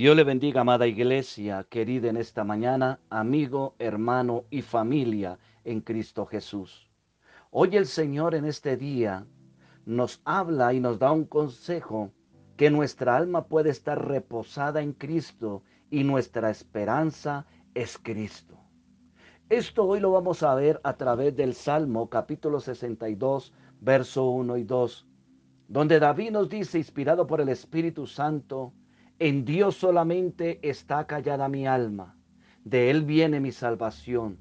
[0.00, 6.24] Dios le bendiga, amada iglesia, querida en esta mañana, amigo, hermano y familia en Cristo
[6.24, 6.88] Jesús.
[7.50, 9.26] Hoy el Señor en este día
[9.84, 12.12] nos habla y nos da un consejo
[12.56, 18.58] que nuestra alma puede estar reposada en Cristo y nuestra esperanza es Cristo.
[19.50, 24.64] Esto hoy lo vamos a ver a través del Salmo capítulo 62, verso 1 y
[24.64, 25.06] 2,
[25.68, 28.72] donde David nos dice, inspirado por el Espíritu Santo,
[29.20, 32.16] en Dios solamente está callada mi alma.
[32.64, 34.38] De Él viene mi salvación.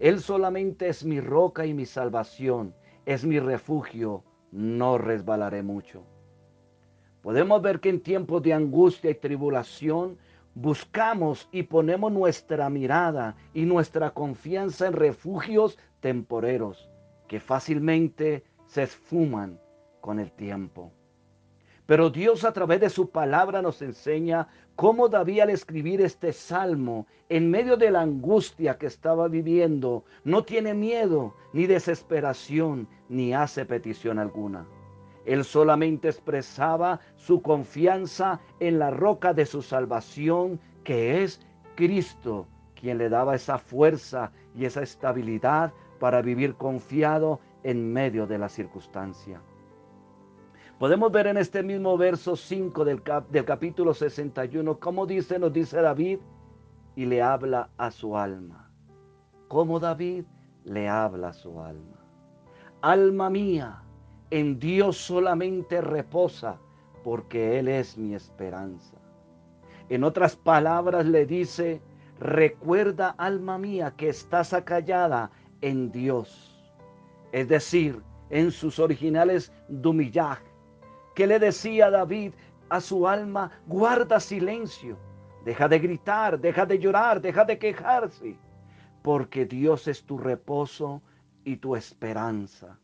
[0.00, 2.74] Él solamente es mi roca y mi salvación.
[3.04, 4.24] Es mi refugio.
[4.50, 6.04] No resbalaré mucho.
[7.22, 10.18] Podemos ver que en tiempos de angustia y tribulación
[10.54, 16.90] buscamos y ponemos nuestra mirada y nuestra confianza en refugios temporeros
[17.28, 19.60] que fácilmente se esfuman
[20.00, 20.92] con el tiempo.
[21.86, 27.06] Pero Dios a través de su palabra nos enseña cómo David al escribir este salmo,
[27.28, 33.64] en medio de la angustia que estaba viviendo, no tiene miedo ni desesperación, ni hace
[33.64, 34.66] petición alguna.
[35.24, 41.40] Él solamente expresaba su confianza en la roca de su salvación, que es
[41.76, 48.38] Cristo, quien le daba esa fuerza y esa estabilidad para vivir confiado en medio de
[48.38, 49.40] la circunstancia.
[50.78, 55.80] Podemos ver en este mismo verso 5 del, del capítulo 61 cómo dice, nos dice
[55.80, 56.18] David,
[56.94, 58.70] y le habla a su alma.
[59.48, 60.24] Cómo David
[60.64, 62.04] le habla a su alma.
[62.82, 63.82] Alma mía,
[64.30, 66.58] en Dios solamente reposa,
[67.02, 68.98] porque Él es mi esperanza.
[69.88, 71.80] En otras palabras le dice,
[72.20, 75.30] recuerda alma mía que estás acallada
[75.62, 76.70] en Dios.
[77.32, 80.40] Es decir, en sus originales dumillaj,
[81.16, 82.34] que le decía David
[82.68, 84.98] a su alma, guarda silencio,
[85.46, 88.36] deja de gritar, deja de llorar, deja de quejarse,
[89.00, 91.00] porque Dios es tu reposo
[91.42, 92.78] y tu esperanza.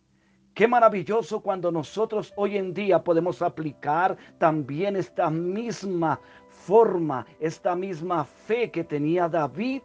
[0.55, 8.25] Qué maravilloso cuando nosotros hoy en día podemos aplicar también esta misma forma, esta misma
[8.25, 9.83] fe que tenía David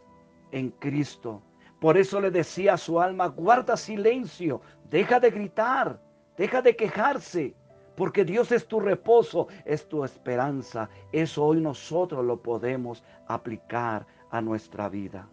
[0.52, 1.42] en Cristo.
[1.80, 6.00] Por eso le decía a su alma, guarda silencio, deja de gritar,
[6.38, 7.54] deja de quejarse,
[7.98, 10.88] porque Dios es tu reposo, es tu esperanza.
[11.10, 15.28] Eso hoy nosotros lo podemos aplicar a nuestra vida.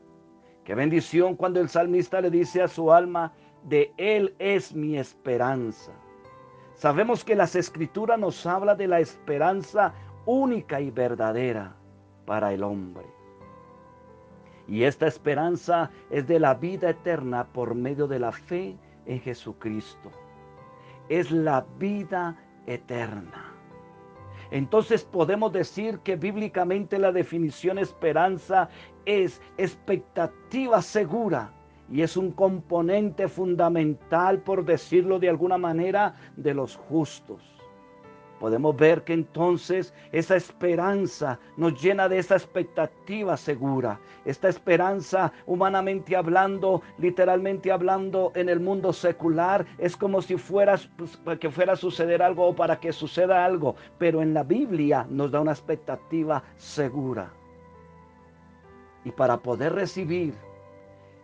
[0.63, 3.31] Qué bendición cuando el salmista le dice a su alma,
[3.65, 5.91] de Él es mi esperanza.
[6.73, 9.93] Sabemos que las escrituras nos habla de la esperanza
[10.25, 11.75] única y verdadera
[12.25, 13.05] para el hombre.
[14.67, 18.75] Y esta esperanza es de la vida eterna por medio de la fe
[19.05, 20.09] en Jesucristo.
[21.09, 22.35] Es la vida
[22.67, 23.53] eterna.
[24.51, 28.69] Entonces podemos decir que bíblicamente la definición esperanza
[29.05, 31.51] es expectativa segura
[31.89, 37.54] y es un componente fundamental, por decirlo de alguna manera, de los justos.
[38.45, 43.99] Podemos ver que entonces esa esperanza nos llena de esa expectativa segura.
[44.23, 51.17] Esta esperanza, humanamente hablando, literalmente hablando, en el mundo secular, es como si fuera, pues,
[51.39, 53.77] que fuera a suceder algo o para que suceda algo.
[53.97, 57.33] Pero en la Biblia nos da una expectativa segura.
[59.05, 60.35] Y para poder recibir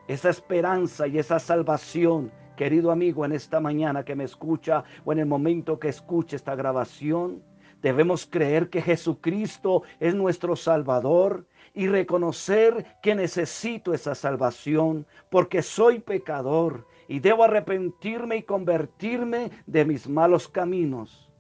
[0.08, 5.18] esa esperanza y esa salvación Querido amigo, en esta mañana que me escucha o en
[5.18, 7.42] el momento que escuche esta grabación,
[7.82, 16.02] debemos creer que Jesucristo es nuestro Salvador y reconocer que necesito esa salvación porque soy
[16.02, 21.32] pecador y debo arrepentirme y convertirme de mis malos caminos.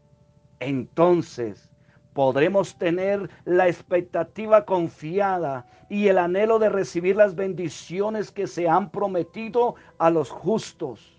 [0.59, 1.70] Entonces
[2.13, 8.89] podremos tener la expectativa confiada y el anhelo de recibir las bendiciones que se han
[8.89, 11.17] prometido a los justos.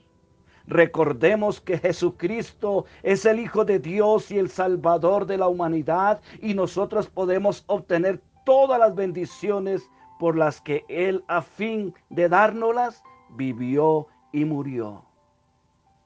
[0.66, 6.54] Recordemos que Jesucristo es el Hijo de Dios y el Salvador de la humanidad y
[6.54, 14.06] nosotros podemos obtener todas las bendiciones por las que Él a fin de dárnoslas vivió
[14.32, 15.04] y murió.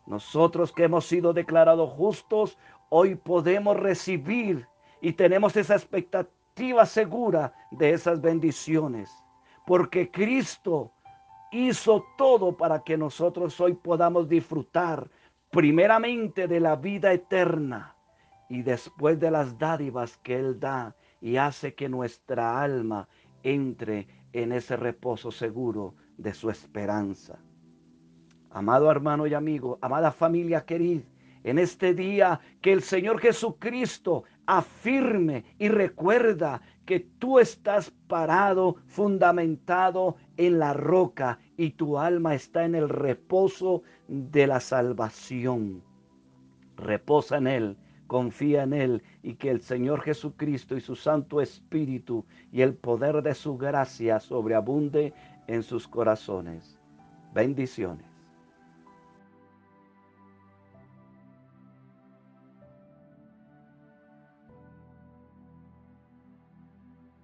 [0.06, 2.56] Nosotros que hemos sido declarados justos,
[2.88, 4.66] hoy podemos recibir
[5.00, 9.10] y tenemos esa expectativa segura de esas bendiciones,
[9.66, 10.92] porque Cristo
[11.52, 15.08] hizo todo para que nosotros hoy podamos disfrutar
[15.50, 17.94] primeramente de la vida eterna
[18.48, 23.08] y después de las dádivas que Él da y hace que nuestra alma
[23.42, 27.38] entre en ese reposo seguro de su esperanza.
[28.50, 31.04] Amado hermano y amigo, amada familia querida,
[31.44, 40.16] en este día que el Señor Jesucristo afirme y recuerda que tú estás parado, fundamentado
[40.36, 45.82] en la roca y tu alma está en el reposo de la salvación.
[46.76, 47.76] Reposa en Él,
[48.06, 53.22] confía en Él y que el Señor Jesucristo y su Santo Espíritu y el poder
[53.22, 55.12] de su gracia sobreabunde
[55.48, 56.78] en sus corazones.
[57.34, 58.15] Bendiciones.